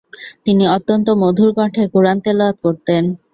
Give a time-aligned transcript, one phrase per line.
[0.45, 3.03] তিনি অত্যন্ত মধুর কন্ঠে কুরআন তিলাওয়াত করতেন।